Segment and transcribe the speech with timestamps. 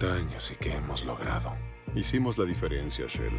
[0.00, 1.52] 90 años y qué hemos logrado.
[1.94, 3.32] Hicimos la diferencia, Shell.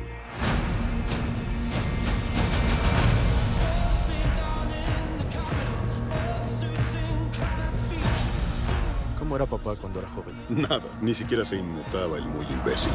[9.20, 10.36] ¿Cómo era papá cuando era joven?
[10.50, 12.94] Nada, ni siquiera se inmutaba el muy imbécil.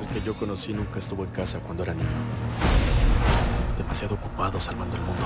[0.00, 2.08] El que yo conocí nunca estuvo en casa cuando era niño.
[3.78, 5.24] Demasiado ocupado salvando el mundo.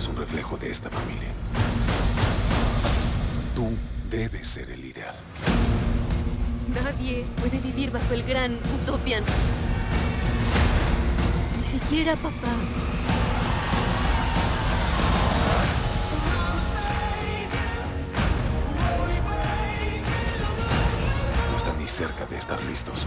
[0.00, 1.28] Es un reflejo de esta familia.
[3.54, 3.68] Tú
[4.08, 5.14] debes ser el ideal.
[6.74, 9.22] Nadie puede vivir bajo el gran Utopian.
[11.58, 12.54] Ni siquiera papá.
[21.50, 23.06] No están ni cerca de estar listos.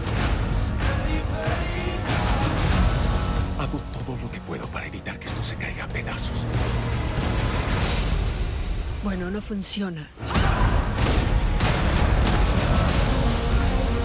[9.16, 10.08] Bueno, no funciona.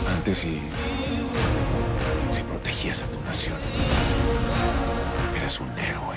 [0.08, 0.62] Antes si...
[2.30, 3.56] si protegías a tu nación,
[5.36, 6.16] eras un héroe.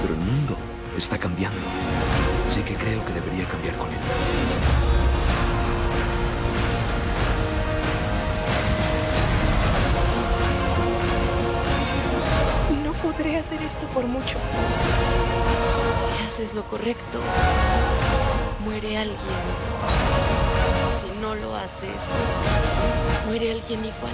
[0.00, 0.56] Pero el mundo
[0.96, 1.60] está cambiando.
[2.46, 3.98] Así que creo que debería cambiar con él.
[13.38, 14.38] Podré hacer esto por mucho.
[16.04, 17.20] Si haces lo correcto,
[18.64, 19.18] muere alguien.
[21.00, 22.04] Si no lo haces,
[23.26, 24.12] muere alguien igual.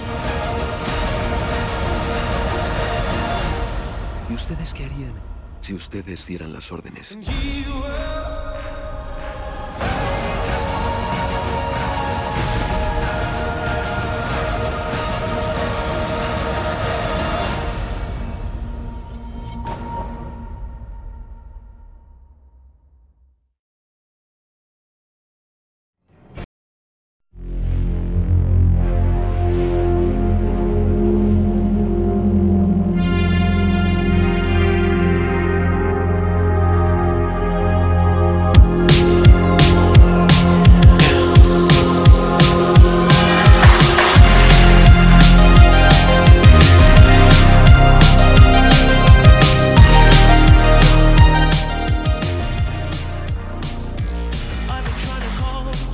[4.29, 5.13] ¿Y ustedes qué harían
[5.61, 7.17] si ustedes dieran las órdenes?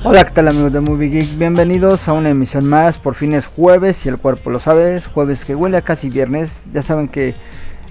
[0.04, 1.38] Hola, ¿qué tal amigos de Movie Geek?
[1.38, 5.06] Bienvenidos a una emisión más, por fin es jueves y el cuerpo lo sabe, es
[5.06, 7.36] jueves que huele a casi viernes, ya saben que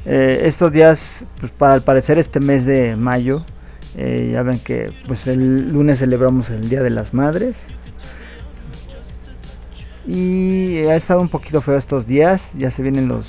[0.06, 3.46] eh, estos días, pues para al parecer este mes de mayo,
[3.96, 7.56] eh, ya ven que pues el lunes celebramos el Día de las Madres.
[10.06, 13.26] Y ha estado un poquito feo estos días, ya se vienen los,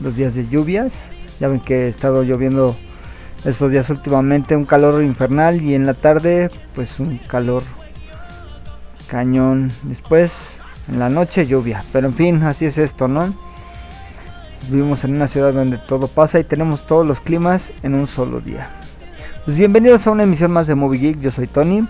[0.00, 0.92] los días de lluvias,
[1.38, 2.74] ya ven que ha estado lloviendo
[3.44, 7.62] estos días últimamente, un calor infernal y en la tarde pues un calor
[9.08, 9.72] cañón.
[9.84, 10.32] Después,
[10.88, 11.82] en la noche, lluvia.
[11.92, 13.34] Pero en fin, así es esto, ¿no?
[14.70, 18.40] Vivimos en una ciudad donde todo pasa y tenemos todos los climas en un solo
[18.40, 18.68] día.
[19.44, 21.86] Pues bienvenidos a una emisión más de Movie Geek, yo soy Tony.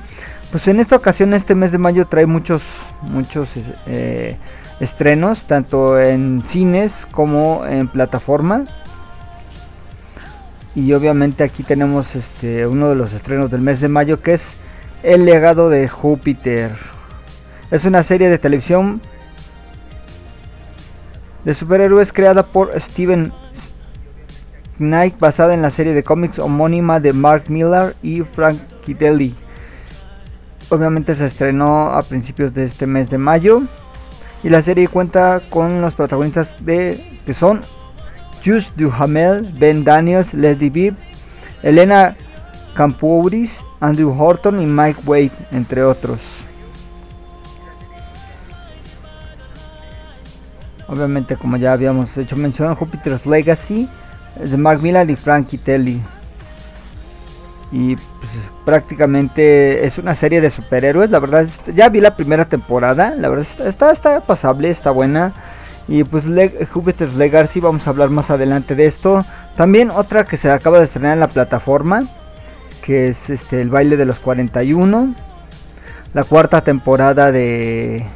[0.51, 2.63] Pues en esta ocasión, este mes de mayo trae muchos,
[3.03, 3.49] muchos
[3.87, 4.37] eh,
[4.81, 8.65] estrenos, tanto en cines como en plataforma.
[10.75, 14.43] Y obviamente aquí tenemos este uno de los estrenos del mes de mayo que es
[15.05, 16.73] El legado de Júpiter.
[17.71, 19.01] Es una serie de televisión
[21.45, 23.33] de superhéroes creada por Steven
[24.79, 29.35] Knight basada en la serie de cómics homónima de Mark Millar y Frank Kittelly.
[30.69, 33.63] Obviamente se estrenó a principios de este mes de mayo
[34.43, 37.63] y la serie cuenta con los protagonistas de que son
[38.45, 40.97] Jules Duhamel, Ben Daniels, Leslie Bibb,
[41.63, 42.17] Elena
[42.75, 46.19] Campouris, Andrew Horton y Mike Wade, entre otros.
[50.89, 53.89] Obviamente, como ya habíamos hecho mención, Jupiter's Legacy
[54.43, 56.03] es de Mark Millar y Frankie Telly.
[57.73, 58.31] Y pues,
[58.65, 61.11] prácticamente es una serie de superhéroes.
[61.11, 63.15] La verdad, ya vi la primera temporada.
[63.17, 65.33] La verdad, está, está pasable, está buena.
[65.87, 66.25] Y pues
[66.73, 69.25] Jupiter's Legacy, vamos a hablar más adelante de esto.
[69.57, 72.03] También otra que se acaba de estrenar en la plataforma,
[72.83, 75.15] que es este el baile de los 41.
[76.15, 78.07] La cuarta temporada de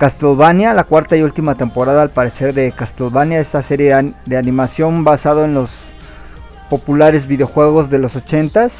[0.00, 5.44] Castlevania, la cuarta y última temporada al parecer de Castlevania, esta serie de animación basado
[5.44, 5.72] en los
[6.70, 8.70] populares videojuegos de los 80s,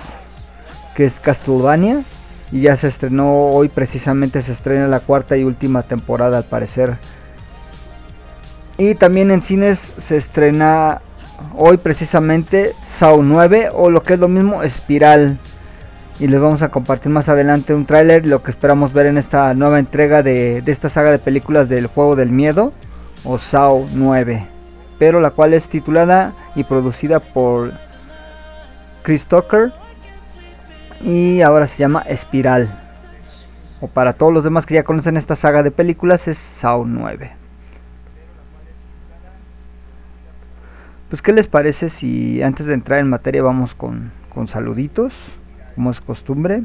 [0.94, 2.04] que es Castlevania.
[2.50, 6.96] Y ya se estrenó hoy, precisamente se estrena la cuarta y última temporada al parecer.
[8.78, 11.02] Y también en cines se estrena
[11.54, 15.36] hoy precisamente Saw 9 o lo que es lo mismo Espiral.
[16.20, 19.54] Y les vamos a compartir más adelante un tráiler, lo que esperamos ver en esta
[19.54, 22.74] nueva entrega de, de esta saga de películas del juego del miedo
[23.24, 24.46] o Saw 9.
[24.98, 27.72] Pero la cual es titulada y producida por
[29.02, 29.72] Chris Tucker
[31.02, 32.68] y ahora se llama Espiral.
[33.80, 37.32] O para todos los demás que ya conocen esta saga de películas es Saw 9.
[41.08, 45.14] Pues qué les parece si antes de entrar en materia vamos con, con saluditos,
[45.80, 46.62] como es costumbre.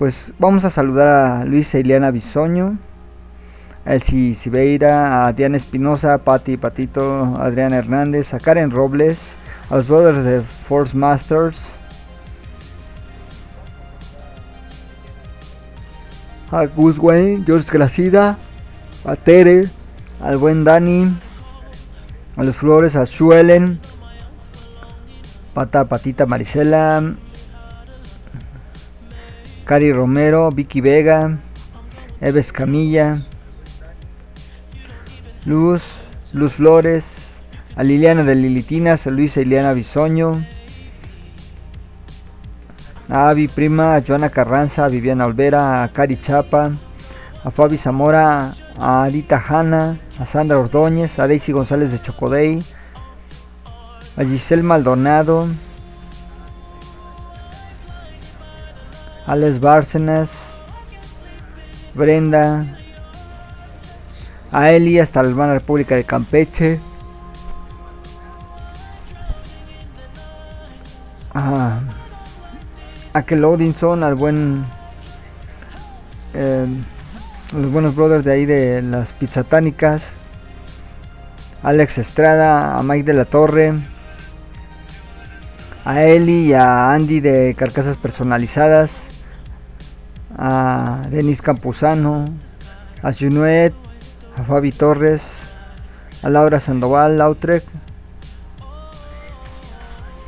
[0.00, 2.76] Pues vamos a saludar a Luis e Ileana Bisoño,
[3.86, 9.20] a Elsie Sibeira, a Diana Espinosa, Patti Patito, a Adrián Hernández, a Karen Robles,
[9.70, 11.62] a los brothers de Force Masters,
[16.50, 18.36] a Gus Wayne, George Gracida,
[19.04, 19.68] a Tere,
[20.20, 21.16] al buen Dani,
[22.36, 23.78] a los Flores, a Suelen,
[25.60, 27.14] Pata Patita Marisela,
[29.66, 31.38] Cari Romero, Vicky Vega,
[32.18, 33.18] Eves Camilla,
[35.44, 35.82] Luz,
[36.32, 37.04] Luz Flores,
[37.76, 40.42] a Liliana de Lilitinas, a Luisa Liliana Bisoño,
[43.10, 46.72] a Avi Prima, a Joana Carranza, a Viviana Olvera, a Cari Chapa,
[47.44, 52.60] a Fabi Zamora, a Adita Hanna, a Sandra Ordóñez, a Daisy González de Chocodey,
[54.20, 55.48] a Giselle Maldonado,
[59.26, 60.28] a Les Bárcenas,
[61.94, 62.66] Brenda,
[64.52, 66.80] a Eli hasta República de Campeche,
[71.32, 71.80] a,
[73.14, 74.66] a Kel Odinson, al buen
[76.34, 76.66] eh,
[77.54, 80.02] los buenos brothers de ahí de las pizzatánicas,
[81.62, 83.72] Alex Estrada, a Mike de la Torre,
[85.84, 88.92] a Eli y a Andy de Carcasas Personalizadas,
[90.36, 92.26] a Denis Campuzano,
[93.02, 93.72] a Junuet,
[94.36, 95.22] a Fabi Torres,
[96.22, 97.64] a Laura Sandoval, Lautrec,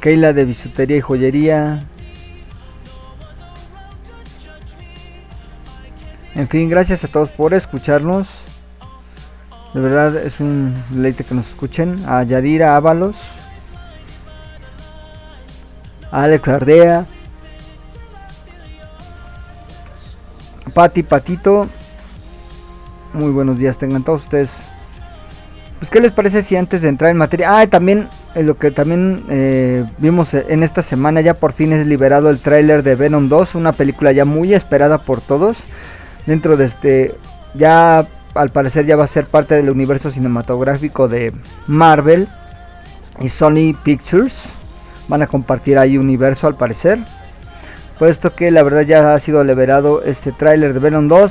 [0.01, 1.85] Keila de Bisutería y Joyería.
[6.35, 8.29] En fin, gracias a todos por escucharnos.
[9.75, 11.97] De verdad es un deleite que nos escuchen.
[12.07, 13.17] A Yadira Ábalos.
[16.13, 17.07] Alex Ardea.
[20.75, 21.67] Pati Patito.
[23.15, 24.51] Muy buenos días tengan todos ustedes.
[25.79, 27.59] Pues qué les parece si antes de entrar en materia...
[27.59, 31.87] Ah, también eh, lo que también eh, vimos en esta semana ya por fin es
[31.87, 33.57] liberado el tráiler de Venom 2.
[33.57, 35.57] Una película ya muy esperada por todos.
[36.27, 37.15] Dentro de este...
[37.55, 41.33] Ya al parecer ya va a ser parte del universo cinematográfico de
[41.67, 42.29] Marvel
[43.21, 44.35] y Sony Pictures.
[45.13, 46.99] Van a compartir ahí universo al parecer.
[47.99, 51.31] Puesto que la verdad ya ha sido liberado este tráiler de Venom 2.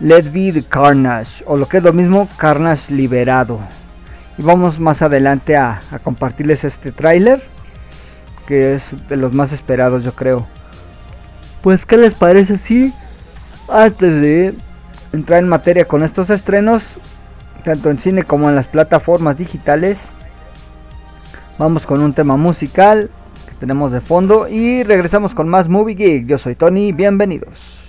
[0.00, 1.44] Let Be the Carnage.
[1.46, 3.60] O lo que es lo mismo, Carnage liberado.
[4.36, 7.40] Y vamos más adelante a, a compartirles este tráiler.
[8.48, 10.48] Que es de los más esperados yo creo.
[11.62, 12.92] Pues qué les parece si
[13.68, 14.52] antes de
[15.12, 16.98] entrar en materia con estos estrenos,
[17.62, 19.96] tanto en cine como en las plataformas digitales,
[21.58, 23.10] vamos con un tema musical
[23.48, 26.26] que tenemos de fondo y regresamos con más Movie Geek.
[26.26, 27.80] Yo soy Tony, bienvenidos.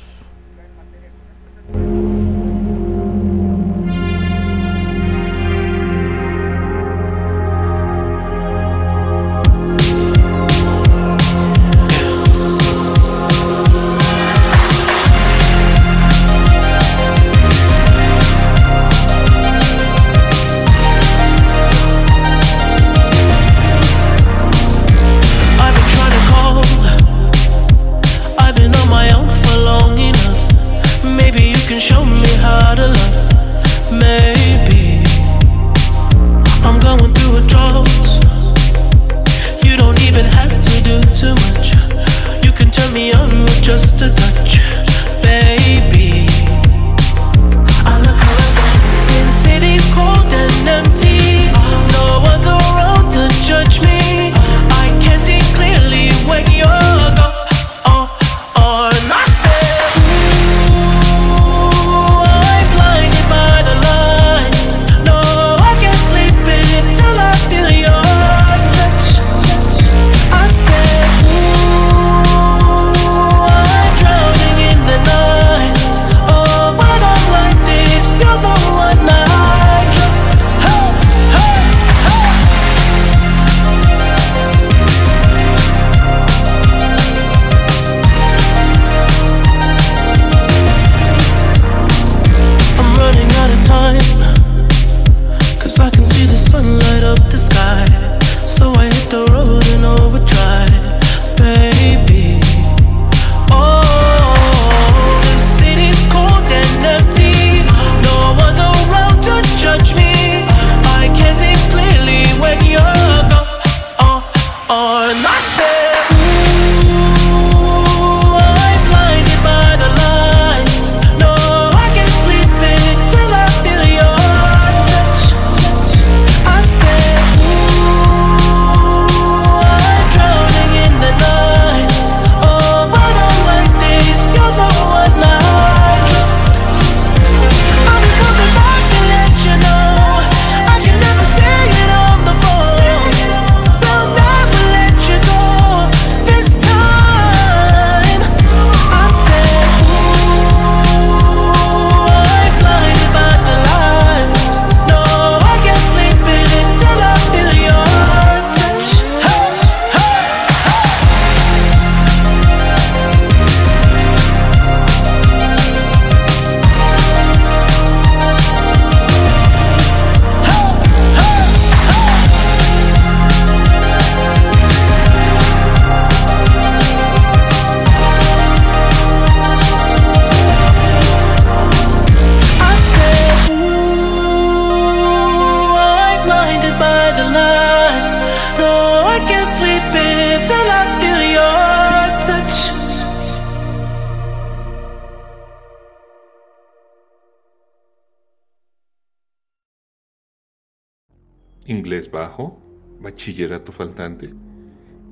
[203.26, 204.30] Bachillerato faltante.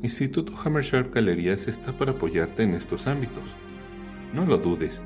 [0.03, 3.43] Instituto Hammersharp Galerías está para apoyarte en estos ámbitos.
[4.33, 5.01] No lo dudes.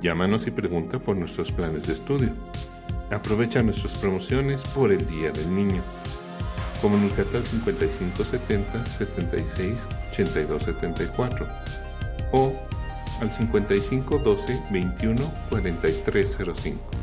[0.00, 2.30] Llámanos y pregunta por nuestros planes de estudio.
[3.12, 5.82] Aprovecha nuestras promociones por el Día del Niño.
[6.80, 9.76] Comunícate al 5570 76
[10.10, 11.46] 82 74
[12.32, 12.52] o
[13.20, 17.02] al 5512 21 4305.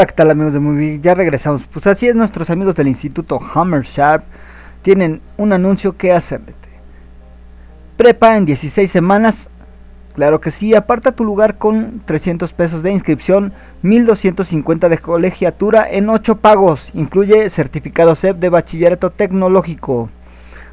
[0.00, 0.98] Hola, ¿qué tal amigos de Movie?
[1.02, 1.66] Ya regresamos.
[1.70, 4.24] Pues así es, nuestros amigos del Instituto Hammer Sharp
[4.80, 6.54] tienen un anuncio que hacerte.
[7.98, 9.50] Prepa en 16 semanas.
[10.14, 13.52] Claro que sí, aparta tu lugar con 300 pesos de inscripción,
[13.82, 16.90] 1250 de colegiatura en 8 pagos.
[16.94, 20.08] Incluye certificado CEP de bachillerato tecnológico.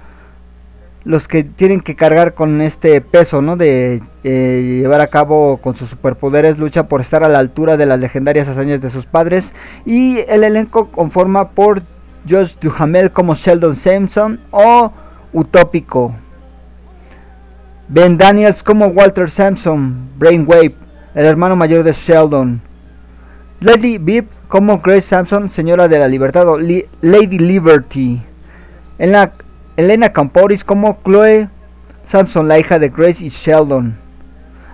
[1.05, 3.57] los que tienen que cargar con este peso, ¿no?
[3.57, 7.87] De eh, llevar a cabo con sus superpoderes, lucha por estar a la altura de
[7.87, 9.53] las legendarias hazañas de sus padres.
[9.85, 11.83] Y el elenco conforma por
[12.29, 14.93] Josh Duhamel como Sheldon Simpson o
[15.33, 16.15] Utópico.
[17.89, 20.75] Ben Daniels como Walter Sampson, Brainwave,
[21.15, 22.61] el hermano mayor de Sheldon.
[23.61, 28.21] Lady Bibb como Grace Sampson, señora de la libertad o Lady Liberty.
[28.99, 29.33] En la
[29.77, 31.49] Elena Camporis como Chloe
[32.07, 33.97] Sampson, la hija de Grace y Sheldon.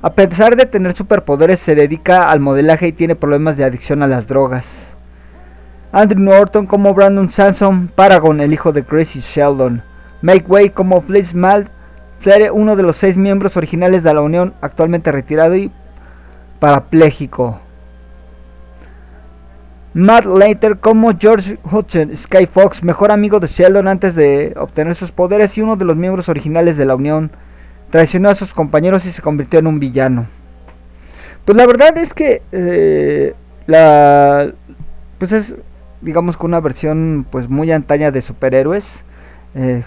[0.03, 4.09] A pesar de tener superpoderes, se dedica al modelaje y tiene problemas de adicción a
[4.09, 4.95] las drogas.
[5.93, 9.83] Andrew Norton como Brandon Sampson, Paragon, el hijo de Grace y Sheldon.
[10.21, 11.69] Make Way como Fliss Mal,
[12.19, 15.71] Flair, uno de los seis miembros originales de la Unión, actualmente retirado y
[16.59, 17.61] parapléjico.
[19.99, 25.11] Matt Later como George Hudson Sky Fox, mejor amigo de Sheldon antes de obtener sus
[25.11, 27.33] poderes y uno de los miembros originales de la Unión,
[27.91, 30.29] traicionó a sus compañeros y se convirtió en un villano.
[31.45, 33.35] Pues la verdad es que eh,
[33.67, 34.53] la
[35.19, 35.57] pues es
[36.01, 39.03] digamos que una versión pues muy antaña de superhéroes.
[39.57, 39.83] Eh,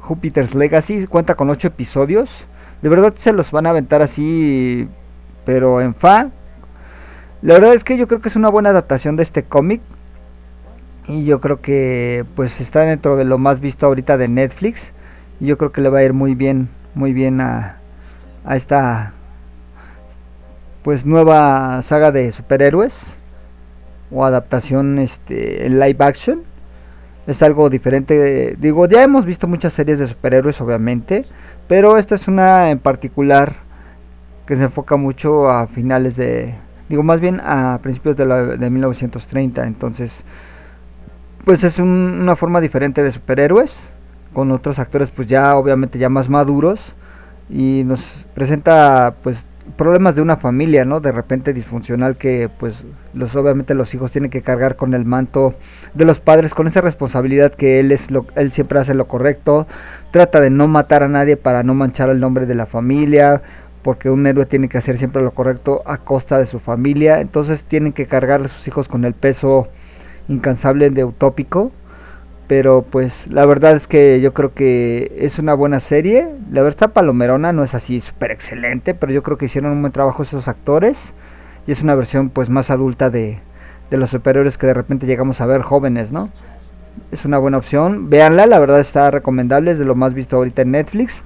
[0.00, 2.48] Jupiter's Legacy cuenta con 8 episodios.
[2.82, 4.88] De verdad se los van a aventar así,
[5.44, 6.32] pero en fa.
[7.44, 9.82] La verdad es que yo creo que es una buena adaptación de este cómic.
[11.06, 14.94] Y yo creo que pues está dentro de lo más visto ahorita de Netflix.
[15.40, 17.76] Y yo creo que le va a ir muy bien, muy bien a,
[18.46, 19.12] a esta
[20.82, 23.12] pues nueva saga de superhéroes
[24.10, 26.42] o adaptación este en live action
[27.26, 31.24] es algo diferente digo ya hemos visto muchas series de superhéroes obviamente
[31.68, 33.54] pero esta es una en particular
[34.46, 36.54] que se enfoca mucho a finales de
[36.88, 40.24] digo más bien a principios de, la, de 1930 entonces
[41.44, 43.76] pues es un, una forma diferente de superhéroes
[44.32, 46.94] con otros actores pues ya obviamente ya más maduros
[47.50, 49.44] y nos presenta pues
[49.76, 51.00] problemas de una familia, ¿no?
[51.00, 55.54] De repente disfuncional que pues los obviamente los hijos tienen que cargar con el manto
[55.94, 59.66] de los padres con esa responsabilidad que él es lo él siempre hace lo correcto,
[60.10, 63.42] trata de no matar a nadie para no manchar el nombre de la familia,
[63.84, 67.64] porque un héroe tiene que hacer siempre lo correcto a costa de su familia, entonces
[67.64, 69.68] tienen que cargar a sus hijos con el peso
[70.28, 71.70] incansable de utópico
[72.46, 76.28] pero pues la verdad es que yo creo que es una buena serie.
[76.50, 79.80] La verdad está palomerona, no es así súper excelente, pero yo creo que hicieron un
[79.80, 81.14] buen trabajo esos actores.
[81.66, 83.38] Y es una versión pues más adulta de,
[83.90, 86.28] de los superiores que de repente llegamos a ver jóvenes, ¿no?
[87.10, 88.10] Es una buena opción.
[88.10, 91.22] Véanla, la verdad está recomendable, es de lo más visto ahorita en Netflix.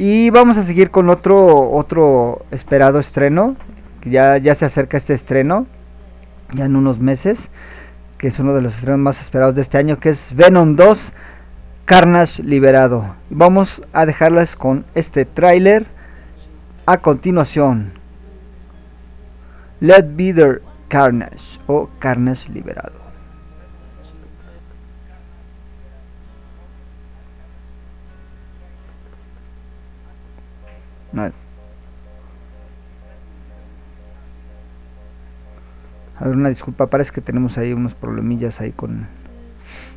[0.00, 3.54] Y vamos a seguir con otro, otro esperado estreno.
[4.00, 5.66] Que ya, ya se acerca este estreno.
[6.54, 7.50] Ya en unos meses
[8.20, 11.12] que es uno de los estrenos más esperados de este año, que es Venom 2,
[11.86, 13.16] Carnage Liberado.
[13.30, 15.86] Vamos a dejarles con este tráiler
[16.84, 17.92] a continuación.
[19.80, 22.99] Let Be There Carnage o Carnage Liberado.
[31.12, 31.30] No.
[36.18, 39.06] A ver, una disculpa, parece que tenemos ahí unos problemillas ahí con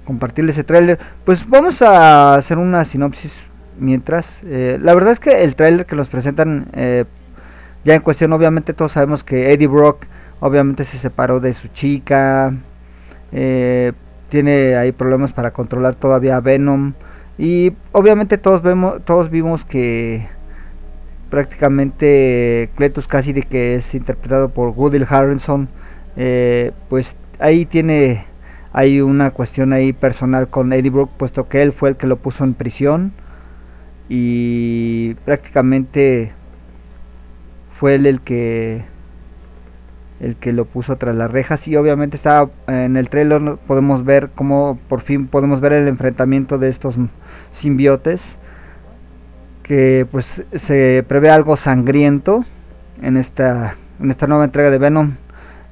[0.06, 1.00] compartirles ese tráiler.
[1.26, 3.34] Pues vamos a hacer una sinopsis
[3.78, 4.40] mientras.
[4.44, 7.06] Eh, la verdad es que el tráiler que nos presentan eh,
[7.84, 10.06] ya en cuestión, obviamente todos sabemos que Eddie Brock
[10.40, 12.54] obviamente se separó de su chica.
[13.32, 13.94] Eh,
[14.30, 16.94] tiene ahí problemas para controlar todavía a Venom.
[17.38, 20.28] Y obviamente todos vemos, todos vimos que
[21.34, 25.68] prácticamente Cletus Cassidy que es interpretado por Woody Harrelson.
[26.16, 28.26] Eh, pues ahí tiene
[28.72, 32.18] hay una cuestión ahí personal con Eddie Brook puesto que él fue el que lo
[32.18, 33.14] puso en prisión
[34.10, 36.34] y prácticamente
[37.80, 38.84] fue él el que
[40.20, 41.68] el que lo puso tras las rejas.
[41.68, 46.60] Y obviamente está en el trailer podemos ver cómo por fin podemos ver el enfrentamiento
[46.60, 46.96] de estos
[47.52, 48.38] simbiotes
[49.64, 52.46] que pues se prevé algo sangriento
[53.02, 55.14] en esta en esta nueva entrega de Venom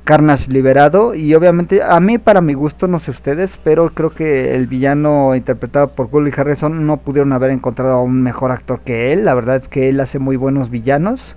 [0.05, 1.13] Carnage liberado.
[1.13, 5.35] Y obviamente a mí para mi gusto no sé ustedes pero creo que el villano
[5.35, 9.25] interpretado por Woody Harrison no pudieron haber encontrado a un mejor actor que él.
[9.25, 11.35] La verdad es que él hace muy buenos villanos.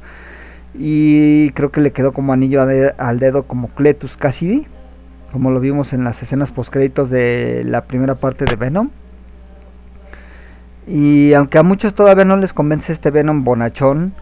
[0.77, 4.67] Y creo que le quedó como anillo al dedo como Cletus Cassidy
[5.35, 8.91] como lo vimos en las escenas post créditos de la primera parte de Venom
[10.87, 14.15] y aunque a muchos todavía no les convence este Venom bonachón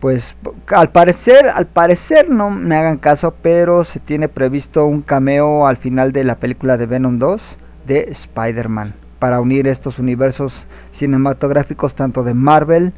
[0.00, 0.34] pues
[0.68, 5.76] al parecer, al parecer no me hagan caso, pero se tiene previsto un cameo al
[5.76, 7.42] final de la película de Venom 2
[7.86, 12.94] de Spider-Man para unir estos universos cinematográficos tanto de Marvel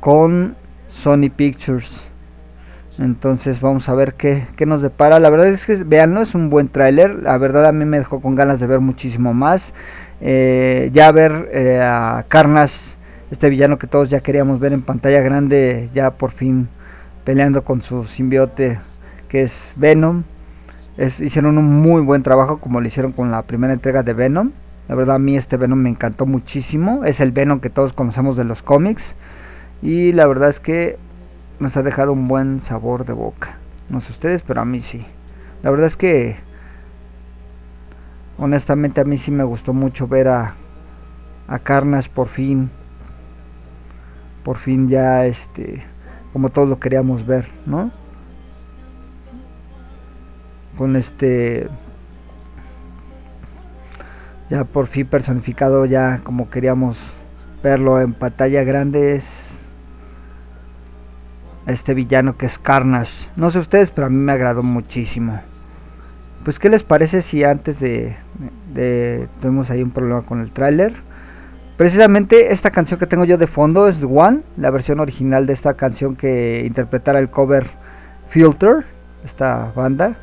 [0.00, 0.56] con
[0.88, 2.08] Sony Pictures.
[2.98, 5.18] Entonces vamos a ver qué, qué nos depara.
[5.18, 7.22] La verdad es que veanlo, es un buen tráiler.
[7.22, 9.74] La verdad a mí me dejó con ganas de ver muchísimo más.
[10.24, 12.96] Eh, ya ver eh, a Carnage
[13.32, 16.68] este villano que todos ya queríamos ver en pantalla grande, ya por fin
[17.24, 18.78] peleando con su simbiote
[19.28, 20.22] que es Venom.
[20.96, 24.52] Es, hicieron un muy buen trabajo como lo hicieron con la primera entrega de Venom.
[24.88, 27.04] La verdad a mí este Venom me encantó muchísimo.
[27.04, 29.14] Es el Venom que todos conocemos de los cómics.
[29.80, 30.98] Y la verdad es que
[31.58, 33.56] nos ha dejado un buen sabor de boca.
[33.88, 35.04] No sé ustedes, pero a mí sí.
[35.62, 36.36] La verdad es que
[38.42, 40.54] honestamente a mí sí me gustó mucho ver a,
[41.46, 42.70] a Carnage por fin
[44.42, 45.82] por fin ya este
[46.32, 47.90] como todos lo queríamos ver, ¿no?
[50.76, 51.68] Con este
[54.48, 56.98] Ya por fin personificado, ya como queríamos
[57.62, 59.50] verlo en pantalla grande, es
[61.66, 63.30] este villano que es Carnage.
[63.36, 65.40] No sé ustedes, pero a mí me agradó muchísimo.
[66.44, 68.16] Pues, ¿qué les parece si antes de,
[69.40, 70.94] tuvimos ahí un problema con el tráiler?
[71.76, 75.74] Precisamente esta canción que tengo yo de fondo es One, la versión original de esta
[75.74, 77.66] canción que interpretara el cover
[78.28, 78.84] Filter,
[79.24, 80.16] esta banda.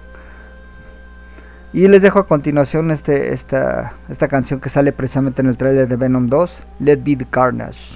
[1.71, 5.87] Y les dejo a continuación este, esta, esta canción que sale precisamente en el trailer
[5.87, 7.95] de Venom 2, Let Be the Carnage.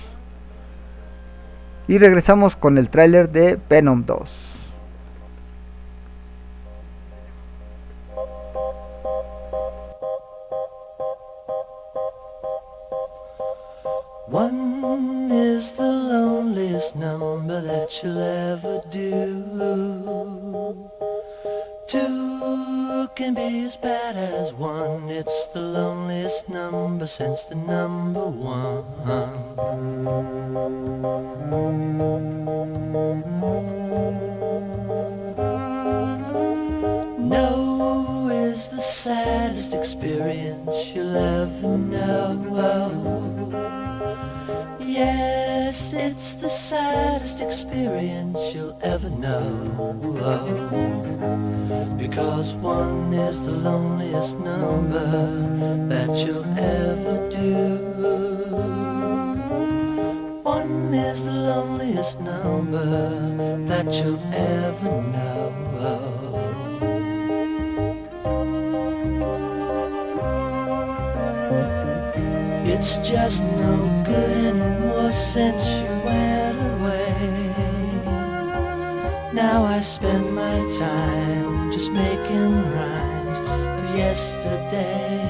[1.88, 4.42] Y regresamos con el tráiler de Venom 2.
[14.34, 20.89] One is the loneliest number that you'll ever do.
[21.88, 25.08] Two can be as bad as one.
[25.08, 28.86] It's the loneliest number since the number one.
[37.30, 43.83] No is the saddest experience you'll ever know.
[44.93, 49.49] Yes, it's the saddest experience you'll ever know.
[51.97, 55.10] Because one is the loneliest number
[55.88, 57.79] that you'll ever do.
[60.43, 62.86] One is the loneliest number
[63.65, 65.63] that you'll ever know.
[72.65, 74.83] It's just no good anymore
[75.13, 77.54] since you went away.
[79.34, 85.23] Now I spend my time just making rhymes of yesterday.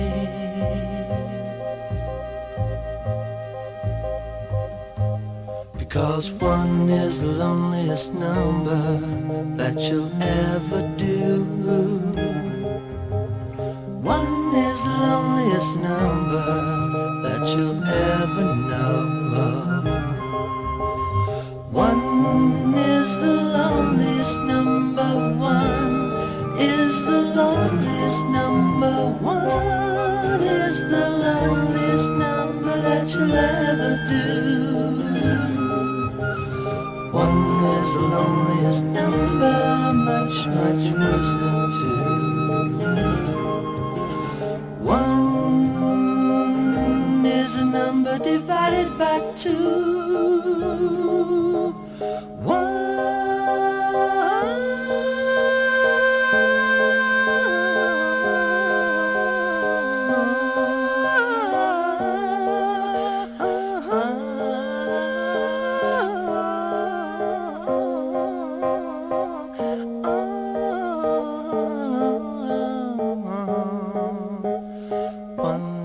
[5.78, 9.00] Because one is the loneliest number
[9.58, 12.03] that you'll ever do.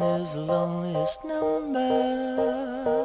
[0.03, 2.98] Is the loneliest number.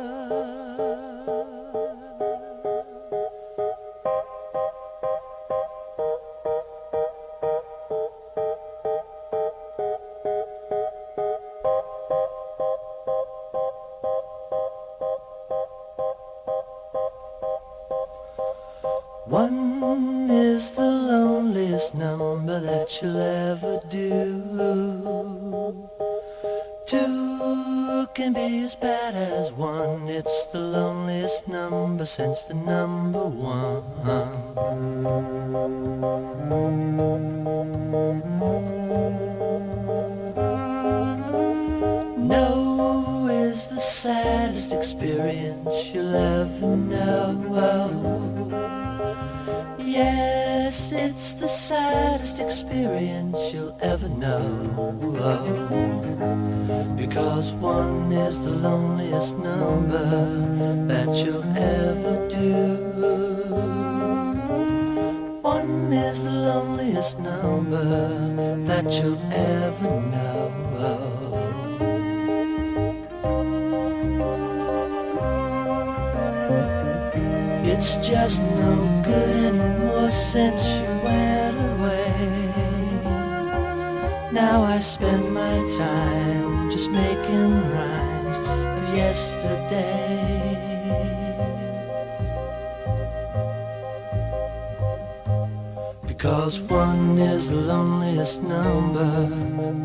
[96.23, 99.27] Cause one is the loneliest number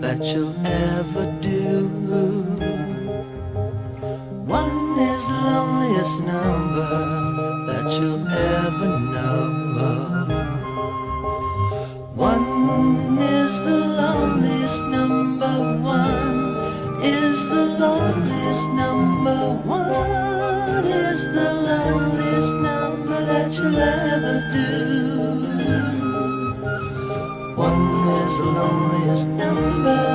[0.01, 1.88] that you'll ever do.
[4.46, 8.97] One is the loneliest number that you'll ever do.
[29.09, 30.08] highest number.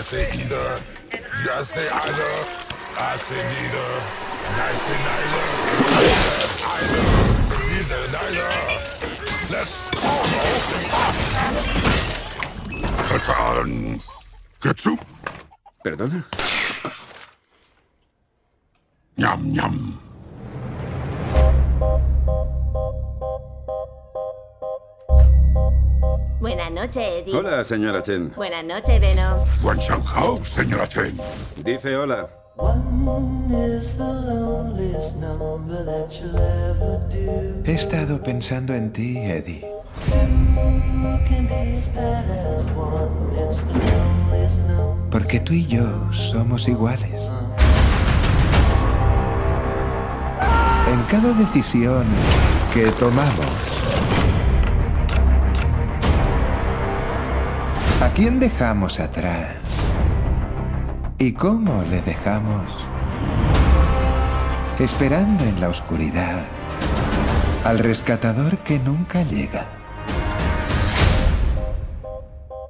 [0.00, 0.80] I say either.
[1.12, 2.32] You say either.
[2.96, 3.88] I say neither.
[4.48, 5.44] And I say neither.
[6.72, 7.04] Either.
[7.68, 8.48] Neither, neither.
[9.52, 10.08] Let's go.
[13.12, 14.00] Katan.
[14.62, 14.96] Ketsu.
[15.84, 16.24] ¿Perdona?
[19.18, 20.00] Ñam, ñam.
[26.90, 27.34] Noches, Eddie.
[27.34, 28.32] Hola, señora Chen.
[28.34, 29.44] Buenas noches, Venom.
[29.62, 31.18] Wan Shang Hao, señora Chen.
[31.64, 32.28] Dice hola.
[32.56, 37.62] One is the loneliest number that you'll ever do.
[37.64, 39.64] He estado pensando en ti, Eddie.
[45.10, 47.30] Porque tú y yo somos iguales.
[50.88, 52.04] En cada decisión
[52.74, 53.79] que tomamos,
[58.10, 59.56] ¿a quién dejamos atrás?
[61.18, 62.66] ¿Y cómo le dejamos?
[64.78, 66.42] Esperando en la oscuridad
[67.64, 69.66] al rescatador que nunca llega.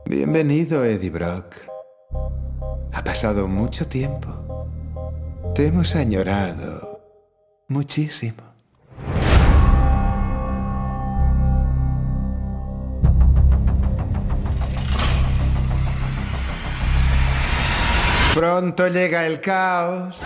[0.05, 1.55] Bienvenido, Eddie Brock.
[2.93, 4.29] Ha pasado mucho tiempo.
[5.55, 7.01] Te hemos añorado
[7.69, 8.50] muchísimo.
[18.35, 20.17] Pronto llega el caos.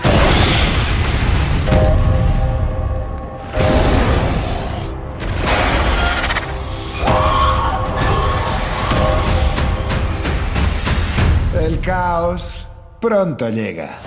[11.59, 12.69] El caos
[13.01, 13.99] pronto llega.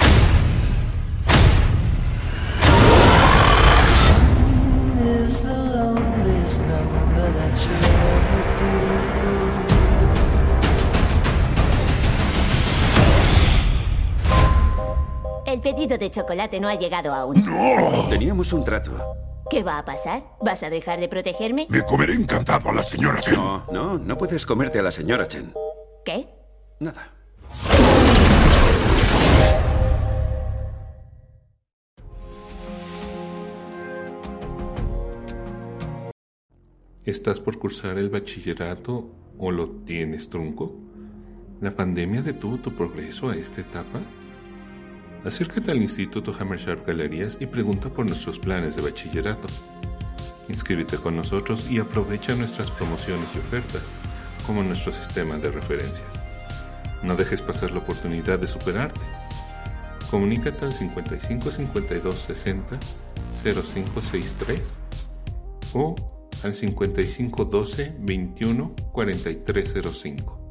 [15.74, 17.44] Pedido de chocolate no ha llegado aún.
[18.10, 18.92] Teníamos un trato.
[19.50, 20.24] ¿Qué va a pasar?
[20.40, 21.68] ¿Vas a dejar de protegerme?
[21.70, 23.36] Me comeré encantado a la señora Chen.
[23.36, 25.54] No, no, no puedes comerte a la señora Chen.
[26.06, 26.30] ¿Qué?
[26.80, 27.12] Nada.
[37.04, 40.74] ¿Estás por cursar el bachillerato o lo tienes trunco?
[41.60, 44.00] ¿La pandemia detuvo tu progreso a esta etapa?
[45.28, 49.46] Acércate al Instituto Hammersharp Galerías y pregunta por nuestros planes de bachillerato.
[50.48, 53.82] Inscríbete con nosotros y aprovecha nuestras promociones y ofertas,
[54.46, 56.08] como nuestro sistema de referencias.
[57.04, 59.02] No dejes pasar la oportunidad de superarte.
[60.10, 62.80] Comunícate al 55 52 60
[63.44, 64.62] 0563
[65.74, 65.94] o
[66.42, 70.47] al 55 12 21 4305.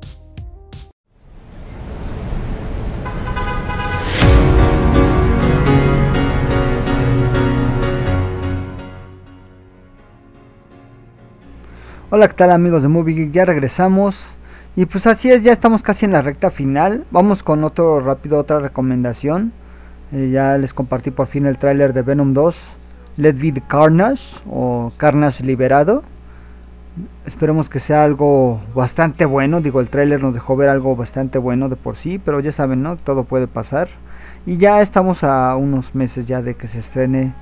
[12.08, 13.32] Hola, ¿qué tal amigos de Movie Geek?
[13.32, 14.36] Ya regresamos.
[14.76, 17.04] Y pues así es, ya estamos casi en la recta final.
[17.10, 19.52] Vamos con otro rápido, otra recomendación.
[20.12, 22.56] Eh, ya les compartí por fin el tráiler de Venom 2.
[23.16, 26.04] Let Be the Carnage o Carnage Liberado.
[27.26, 29.60] Esperemos que sea algo bastante bueno.
[29.60, 32.82] Digo, el tráiler nos dejó ver algo bastante bueno de por sí, pero ya saben,
[32.84, 32.96] ¿no?
[32.98, 33.88] Todo puede pasar.
[34.46, 37.34] Y ya estamos a unos meses ya de que se estrene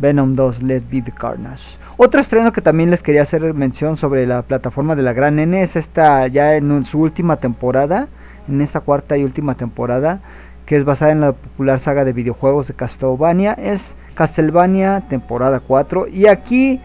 [0.00, 1.78] Venom 2 Let Be the Carnage.
[1.96, 5.60] Otro estreno que también les quería hacer mención sobre la plataforma de la Gran N
[5.60, 8.08] es esta ya en su última temporada,
[8.48, 10.20] en esta cuarta y última temporada,
[10.66, 16.08] que es basada en la popular saga de videojuegos de Castlevania, es Castlevania temporada 4
[16.08, 16.80] y aquí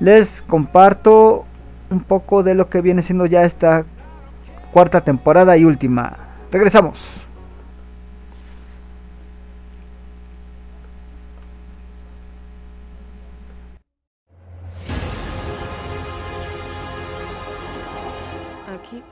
[0.00, 1.44] les comparto
[1.90, 3.84] un poco de lo que viene siendo ya esta
[4.72, 6.16] cuarta temporada y última.
[6.52, 7.27] Regresamos.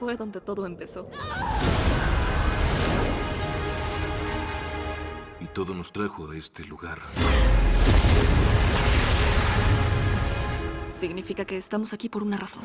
[0.07, 1.11] Fue donde todo empezó.
[5.41, 7.01] Y todo nos trajo a este lugar.
[10.95, 12.63] Significa que estamos aquí por una razón.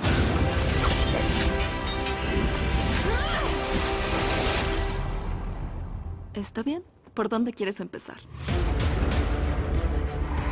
[6.35, 6.83] ¿Está bien?
[7.15, 8.19] ¿Por dónde quieres empezar?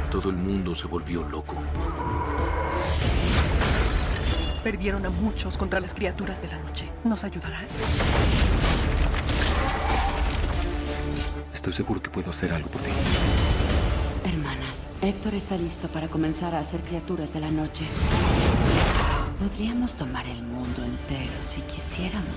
[0.09, 1.53] Todo el mundo se volvió loco.
[4.63, 6.85] Perdieron a muchos contra las criaturas de la noche.
[7.05, 7.59] ¿Nos ayudará?
[11.53, 12.89] Estoy seguro que puedo hacer algo por ti.
[14.25, 17.85] Hermanas, Héctor está listo para comenzar a hacer criaturas de la noche.
[19.39, 22.27] Podríamos tomar el mundo entero si quisiéramos.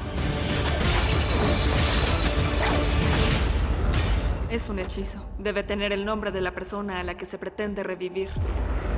[4.49, 5.25] Es un hechizo.
[5.39, 8.29] Debe tener el nombre de la persona a la que se pretende revivir.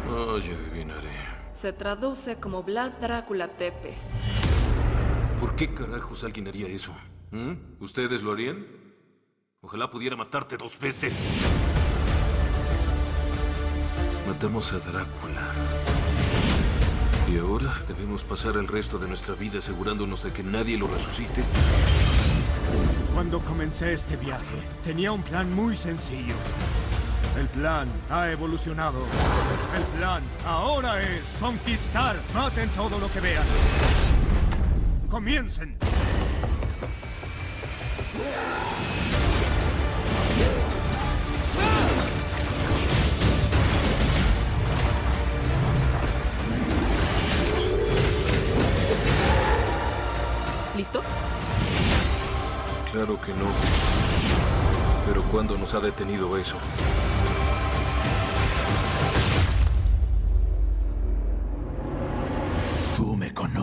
[0.09, 1.34] Ay, adivinaré.
[1.64, 3.96] Se traduce como Vlad Drácula Tepes.
[5.40, 6.94] ¿Por qué carajos alguien haría eso?
[7.31, 7.53] ¿Mm?
[7.81, 8.66] ¿Ustedes lo harían?
[9.62, 11.14] Ojalá pudiera matarte dos veces.
[14.29, 15.53] Matamos a Drácula.
[17.33, 21.42] ¿Y ahora debemos pasar el resto de nuestra vida asegurándonos de que nadie lo resucite?
[23.14, 26.35] Cuando comencé este viaje, tenía un plan muy sencillo.
[27.37, 29.01] El plan ha evolucionado.
[29.77, 32.16] El plan ahora es conquistar.
[32.33, 33.44] Maten todo lo que vean.
[35.11, 35.77] Comiencen.
[50.77, 51.03] ¿Listo?
[52.92, 53.47] Claro que no.
[55.07, 56.57] Pero ¿cuándo nos ha detenido eso?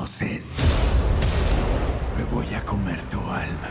[0.02, 0.48] Conoces.
[2.18, 3.70] Me voy a comer tu alma.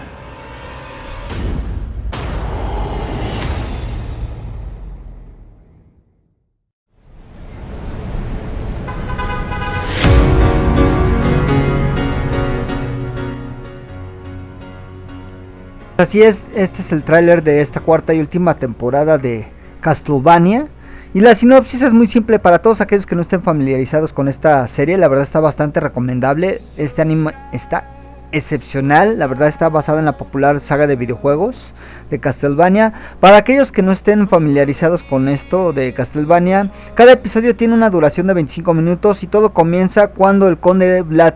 [15.97, 19.49] Así es, este es el tráiler de esta cuarta y última temporada de
[19.81, 20.69] Castlevania.
[21.13, 24.65] Y la sinopsis es muy simple para todos aquellos que no estén familiarizados con esta
[24.69, 24.97] serie.
[24.97, 26.61] La verdad está bastante recomendable.
[26.77, 27.83] Este anime está
[28.31, 29.19] excepcional.
[29.19, 31.73] La verdad está basado en la popular saga de videojuegos
[32.11, 32.93] de Castlevania.
[33.19, 38.29] Para aquellos que no estén familiarizados con esto de Castlevania, cada episodio tiene una duración
[38.29, 41.35] de 25 minutos y todo comienza cuando el conde Vlad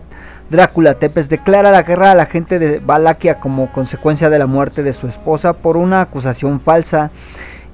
[0.51, 4.85] Drácula Tepes declara la guerra a la gente de Valaquia como consecuencia de la muerte
[4.85, 7.11] de su esposa por una acusación falsa.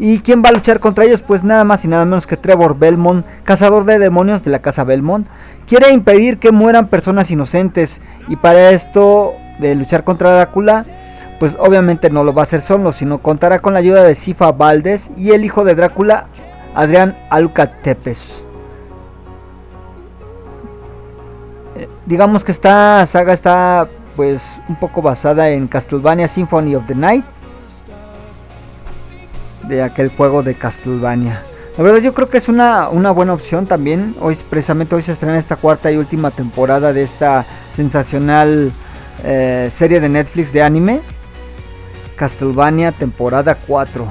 [0.03, 1.21] ¿Y quién va a luchar contra ellos?
[1.21, 4.83] Pues nada más y nada menos que Trevor Belmont, cazador de demonios de la casa
[4.83, 5.27] Belmont.
[5.69, 10.87] Quiere impedir que mueran personas inocentes y para esto de luchar contra Drácula,
[11.39, 14.53] pues obviamente no lo va a hacer solo, sino contará con la ayuda de Sifa
[14.53, 16.29] Valdés y el hijo de Drácula,
[16.75, 18.43] Adrián Aluca Tepes.
[22.07, 23.87] digamos que esta saga está
[24.17, 27.25] pues un poco basada en Castlevania Symphony of the Night
[29.69, 31.43] de aquel juego de Castlevania.
[31.77, 34.15] La verdad yo creo que es una, una buena opción también.
[34.21, 38.73] Hoy precisamente hoy se estrena esta cuarta y última temporada de esta sensacional
[39.25, 41.01] eh, serie de Netflix de anime.
[42.17, 44.07] Castlevania temporada 4.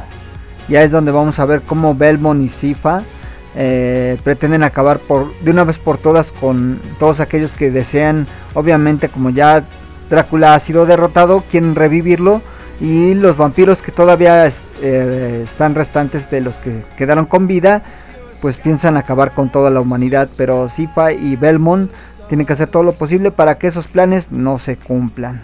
[0.68, 3.04] Ya es donde vamos a ver cómo Belmont y Sifa
[3.56, 9.10] eh, pretenden acabar por de una vez por todas con todos aquellos que desean, obviamente
[9.10, 9.64] como ya
[10.10, 12.42] Drácula ha sido derrotado, quieren revivirlo
[12.80, 14.46] y los vampiros que todavía
[14.82, 17.84] eh, están restantes de los que quedaron con vida,
[18.42, 21.92] pues piensan acabar con toda la humanidad, pero Sifa y Belmont
[22.28, 25.42] tienen que hacer todo lo posible para que esos planes no se cumplan.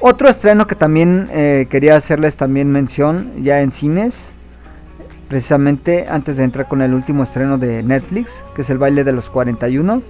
[0.00, 4.32] Otro estreno que también eh, quería hacerles también mención ya en cines
[5.30, 9.12] precisamente antes de entrar con el último estreno de Netflix, que es el baile de
[9.12, 10.02] los 41.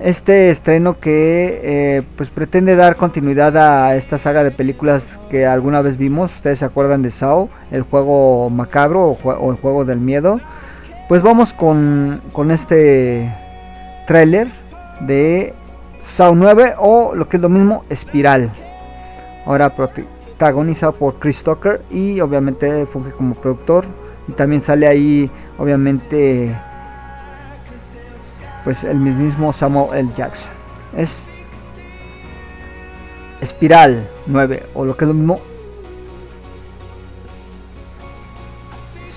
[0.00, 5.82] Este estreno que eh, pues pretende dar continuidad a esta saga de películas que alguna
[5.82, 6.34] vez vimos.
[6.36, 10.40] Ustedes se acuerdan de Saw, el juego macabro o, el juego del miedo.
[11.06, 13.30] Pues vamos con, con este
[14.06, 14.48] tráiler
[15.00, 15.52] de
[16.00, 18.50] Saw 9 o lo que es lo mismo Espiral.
[19.44, 23.84] Ahora protagonizado por Chris Tucker y obviamente funge como productor.
[24.28, 26.56] Y también sale ahí obviamente
[28.64, 30.10] pues el mismo Samuel L.
[30.16, 30.50] Jackson.
[30.96, 31.24] Es
[33.40, 35.40] Espiral 9 o lo que es lo mismo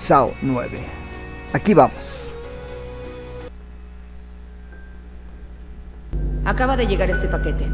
[0.04, 0.78] Saw 9.
[1.54, 1.94] Aquí vamos.
[6.44, 7.66] Acaba de llegar este paquete.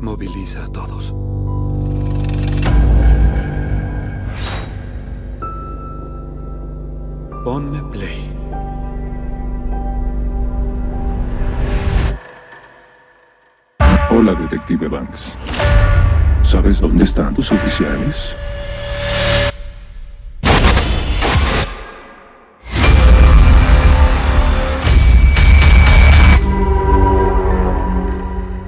[0.00, 1.12] Moviliza a todos.
[7.48, 8.30] Ponme play.
[14.10, 15.32] Hola, detective Banks.
[16.42, 18.16] ¿Sabes dónde están tus oficiales?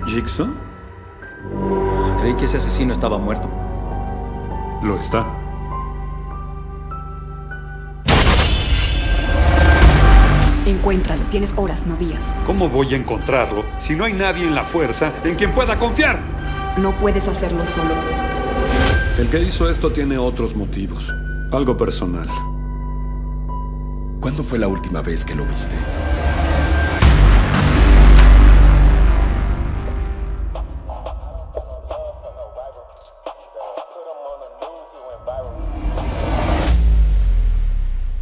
[0.06, 0.48] ¿Jigsaw?
[2.18, 3.46] Creí que ese asesino estaba muerto.
[4.82, 5.39] Lo está.
[10.80, 11.22] Encuéntralo.
[11.30, 12.34] Tienes horas, no días.
[12.46, 16.18] ¿Cómo voy a encontrarlo si no hay nadie en la fuerza en quien pueda confiar?
[16.78, 17.90] No puedes hacerlo solo.
[19.18, 21.12] El que hizo esto tiene otros motivos.
[21.52, 22.28] Algo personal.
[24.20, 25.76] ¿Cuándo fue la última vez que lo viste?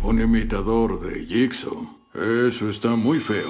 [0.03, 1.98] Un imitador de Jigsaw.
[2.21, 3.49] Eso está muy feo.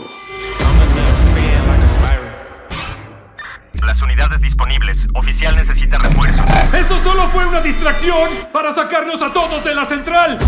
[3.80, 4.98] Las unidades disponibles.
[5.14, 6.44] Oficial necesita refuerzos.
[6.74, 10.38] ¡Eso solo fue una distracción para sacarnos a todos de la central!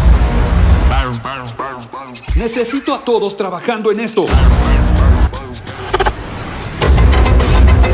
[2.35, 4.27] Necesito a todos trabajando en esto.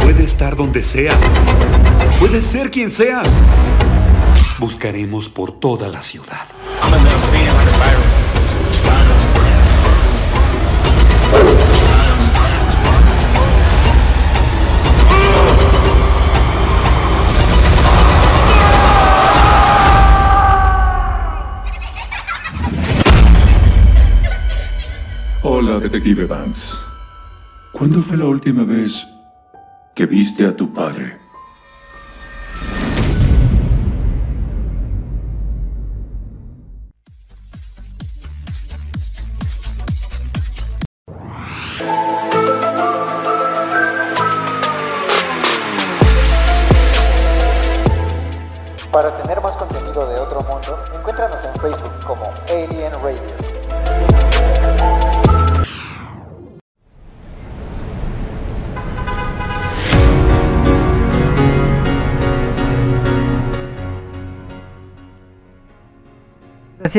[0.03, 1.15] Puede estar donde sea.
[2.19, 3.23] Puede ser quien sea.
[4.59, 6.47] Buscaremos por toda la ciudad.
[25.59, 26.79] Hola, detective Banks.
[27.73, 28.93] ¿Cuándo fue la última vez
[29.95, 31.17] que viste a tu padre?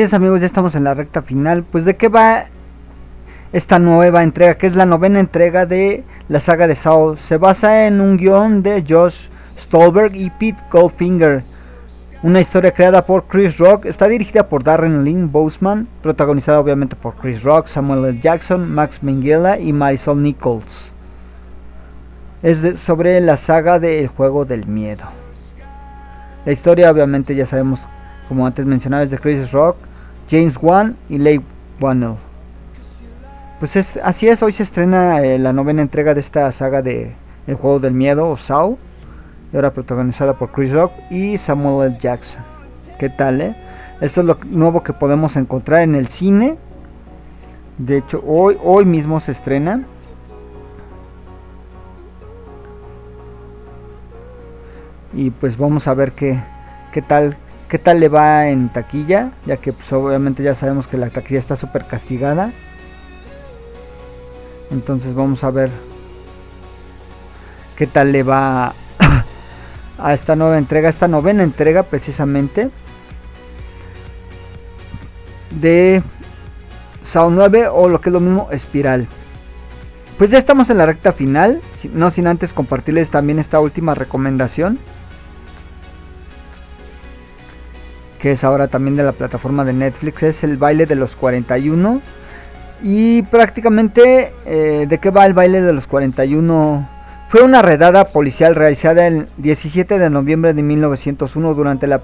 [0.00, 1.64] Así amigos, ya estamos en la recta final.
[1.64, 2.44] Pues de qué va
[3.52, 7.16] esta nueva entrega, que es la novena entrega de la saga de Saw.
[7.16, 9.26] Se basa en un guion de Josh
[9.58, 11.42] Stolberg y Pete Goldfinger.
[12.22, 17.16] Una historia creada por Chris Rock, está dirigida por Darren Lynn Boseman, protagonizada obviamente por
[17.16, 18.20] Chris Rock, Samuel L.
[18.20, 20.92] Jackson, Max Minghella y Marisol Nichols.
[22.44, 25.06] Es de- sobre la saga del juego del miedo.
[26.46, 27.84] La historia obviamente ya sabemos,
[28.28, 29.76] como antes mencionaba, es de Chris Rock,
[30.30, 31.42] James Wan y Leigh
[31.80, 32.16] Whannell.
[33.58, 37.14] Pues es, así es, hoy se estrena eh, la novena entrega de esta saga de
[37.46, 38.78] El juego del miedo o Saw.
[39.54, 41.98] Ahora protagonizada por Chris Rock y Samuel L.
[41.98, 42.42] Jackson.
[42.98, 43.56] ¿Qué tal, eh?
[44.00, 46.56] Esto es lo nuevo que podemos encontrar en el cine.
[47.78, 49.84] De hecho, hoy, hoy mismo se estrena.
[55.14, 56.38] Y pues vamos a ver qué,
[56.92, 57.36] qué tal
[57.68, 61.38] qué tal le va en taquilla, ya que pues obviamente ya sabemos que la taquilla
[61.38, 62.52] está súper castigada.
[64.70, 65.70] Entonces vamos a ver
[67.76, 68.74] qué tal le va
[69.98, 72.70] a esta nueva entrega, esta novena entrega precisamente
[75.60, 76.02] de
[77.04, 79.06] Saw 9 o lo que es lo mismo Espiral.
[80.18, 81.60] Pues ya estamos en la recta final,
[81.92, 84.78] no sin antes compartirles también esta última recomendación.
[88.18, 92.00] Que es ahora también de la plataforma de Netflix, es el baile de los 41.
[92.82, 96.88] Y prácticamente, eh, ¿de qué va el baile de los 41?
[97.28, 102.00] Fue una redada policial realizada el 17 de noviembre de 1901 durante la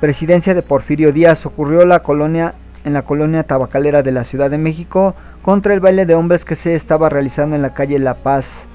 [0.00, 1.46] presidencia de Porfirio Díaz.
[1.46, 2.54] Ocurrió la colonia,
[2.84, 6.56] en la colonia tabacalera de la Ciudad de México contra el baile de hombres que
[6.56, 8.66] se estaba realizando en la calle La Paz,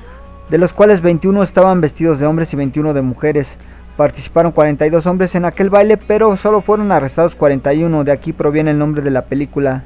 [0.49, 3.57] de los cuales 21 estaban vestidos de hombres y 21 de mujeres.
[3.97, 8.03] Participaron 42 hombres en aquel baile, pero solo fueron arrestados 41.
[8.03, 9.83] De aquí proviene el nombre de la película.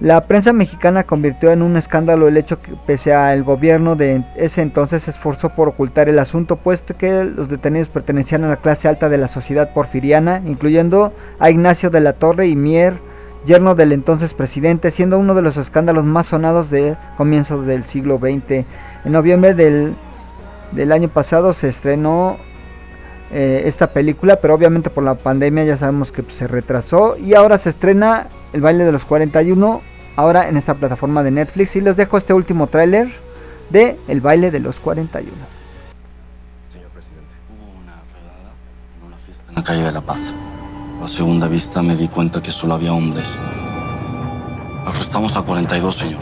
[0.00, 4.62] La prensa mexicana convirtió en un escándalo el hecho que pese al gobierno de ese
[4.62, 8.86] entonces se esforzó por ocultar el asunto, puesto que los detenidos pertenecían a la clase
[8.86, 12.94] alta de la sociedad porfiriana, incluyendo a Ignacio de la Torre y Mier,
[13.44, 18.18] yerno del entonces presidente, siendo uno de los escándalos más sonados de comienzos del siglo
[18.18, 18.64] XX.
[19.04, 19.94] En noviembre del,
[20.72, 22.36] del año pasado se estrenó
[23.30, 27.34] eh, esta película, pero obviamente por la pandemia ya sabemos que pues, se retrasó y
[27.34, 29.82] ahora se estrena El baile de los 41,
[30.16, 33.08] ahora en esta plataforma de Netflix y les dejo este último tráiler
[33.70, 35.30] de El baile de los 41.
[39.48, 40.20] en la calle de La Paz.
[41.02, 43.28] A segunda vista me di cuenta que solo había hombres.
[44.86, 46.20] Arrestamos a 42, señor.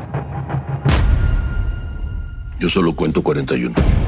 [2.58, 4.05] Yo solo cuento 41.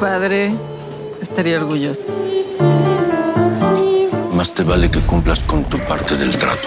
[0.00, 0.54] Padre
[1.20, 2.14] estaría orgulloso.
[4.32, 6.66] Más te vale que cumplas con tu parte del trato.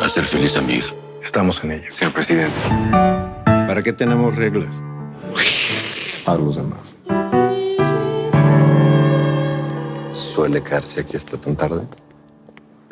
[0.00, 0.94] Hacer feliz a mi hija.
[1.22, 1.92] Estamos en ello.
[1.92, 2.56] Señor presidente.
[3.44, 4.82] ¿Para qué tenemos reglas?
[6.24, 6.94] Para los demás.
[10.12, 11.82] ¿Suele quedarse aquí hasta tan tarde?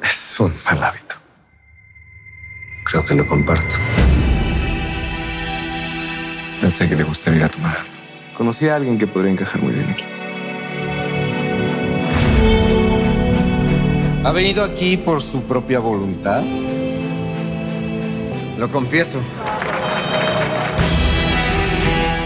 [0.03, 1.15] Es un mal hábito.
[2.85, 3.77] Creo que lo comparto.
[6.61, 7.98] Pensé que le gustaría ir a tomar.
[8.39, 10.05] Conocí a alguien que podría encajar muy bien aquí.
[14.23, 16.45] ¿Ha venido aquí por su propia voluntad?
[18.57, 19.19] Lo confieso.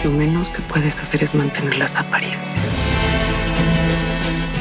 [0.04, 2.60] Lo menos que puedes hacer es mantener las apariencias.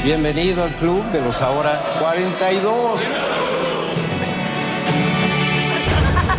[0.06, 3.18] Bienvenido al club de los ahora 42.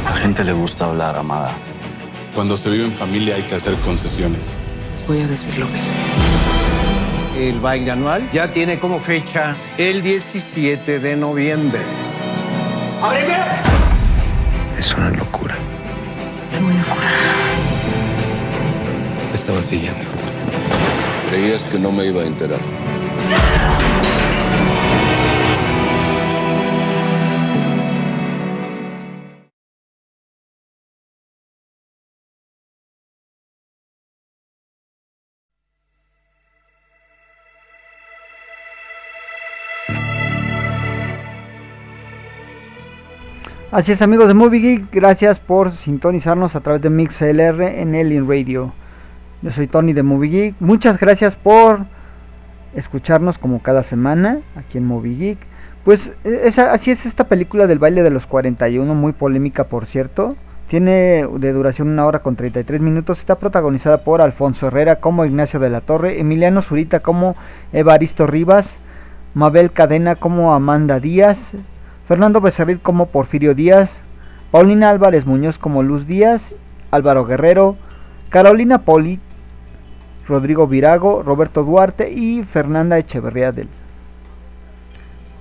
[0.07, 1.53] A la gente le gusta hablar, Amada.
[2.35, 4.55] Cuando se vive en familia hay que hacer concesiones.
[4.93, 5.95] Les voy a decir lo que sé.
[7.39, 11.81] El baile anual ya tiene como fecha el 17 de noviembre.
[13.03, 13.37] ¡Ábreme!
[14.79, 15.57] Es una locura.
[16.53, 17.11] Te voy a curar.
[19.31, 20.05] Me estaban siguiendo.
[21.31, 22.61] Creías que no me iba a enterar.
[43.73, 48.29] Así es amigos de Movie Geek, gracias por sintonizarnos a través de MixLR en Alien
[48.29, 48.75] Radio.
[49.41, 51.87] Yo soy Tony de Movie Geek, muchas gracias por
[52.75, 55.39] escucharnos como cada semana aquí en Movie Geek.
[55.87, 60.37] Pues esa, así es esta película del baile de los 41, muy polémica por cierto.
[60.69, 63.21] Tiene de duración una hora con 33 minutos.
[63.21, 67.37] Está protagonizada por Alfonso Herrera como Ignacio de la Torre, Emiliano Zurita como
[67.73, 68.77] Evaristo Rivas,
[69.33, 71.55] Mabel Cadena como Amanda Díaz,
[72.07, 74.01] Fernando Becerril como Porfirio Díaz,
[74.51, 76.53] Paulina Álvarez Muñoz como Luz Díaz,
[76.91, 77.77] Álvaro Guerrero,
[78.29, 79.21] Carolina Poli,
[80.27, 83.69] Rodrigo Virago, Roberto Duarte y Fernanda Echeverría del.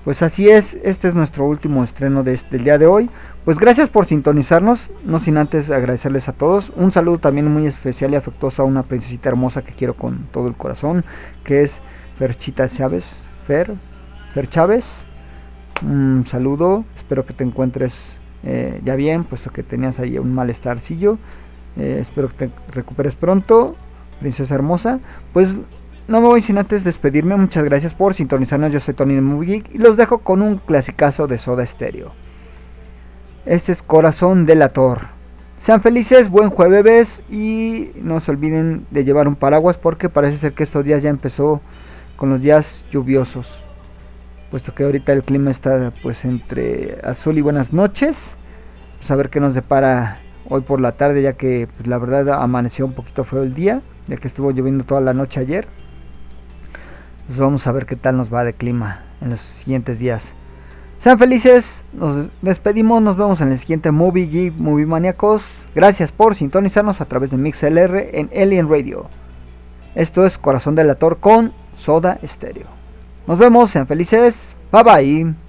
[0.03, 3.09] Pues así es, este es nuestro último estreno de este, del día de hoy.
[3.45, 6.71] Pues gracias por sintonizarnos, no sin antes agradecerles a todos.
[6.75, 10.47] Un saludo también muy especial y afectuoso a una princesita hermosa que quiero con todo
[10.47, 11.05] el corazón,
[11.43, 11.79] que es
[12.17, 13.05] Ferchita Chávez.
[13.45, 13.73] Fer,
[14.33, 15.05] Fer Chávez.
[15.83, 21.17] Un saludo, espero que te encuentres eh, ya bien, puesto que tenías ahí un malestarcillo.
[21.77, 23.75] Eh, espero que te recuperes pronto,
[24.19, 24.99] princesa hermosa.
[25.33, 25.55] Pues
[26.07, 27.35] no me voy sin antes despedirme.
[27.35, 28.71] Muchas gracias por sintonizarnos.
[28.71, 32.11] Yo soy Tony de Movie Geek y los dejo con un clasicazo de Soda Stereo.
[33.45, 35.07] Este es Corazón Delator.
[35.59, 40.53] Sean felices, buen jueves y no se olviden de llevar un paraguas porque parece ser
[40.53, 41.61] que estos días ya empezó
[42.17, 43.63] con los días lluviosos.
[44.51, 48.35] Puesto que ahorita el clima está pues entre azul y buenas noches.
[48.97, 52.41] Pues a ver qué nos depara hoy por la tarde ya que pues, la verdad
[52.41, 53.81] amaneció un poquito feo el día.
[54.07, 55.69] Ya que estuvo lloviendo toda la noche ayer.
[57.27, 60.33] Pues vamos a ver qué tal nos va de clima en los siguientes días.
[60.99, 65.65] Sean felices, nos despedimos, nos vemos en el siguiente Movie Geek Movie Maniacos.
[65.73, 69.05] Gracias por sintonizarnos a través de MixLR en Alien Radio.
[69.95, 72.80] Esto es Corazón del Ator con Soda Stereo.
[73.27, 75.40] Nos vemos, sean felices, bye bye.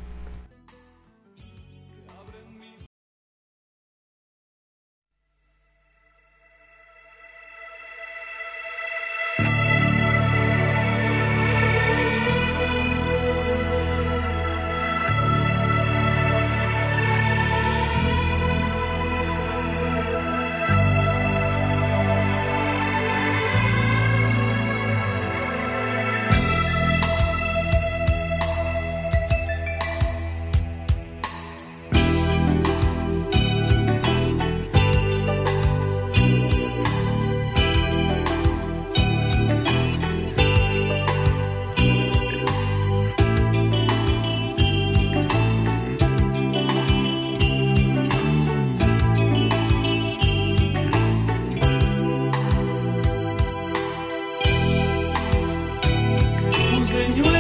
[56.95, 57.32] Un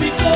[0.00, 0.35] before.